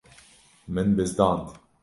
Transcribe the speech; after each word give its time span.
Min 0.67 0.97
bizdand. 0.97 1.47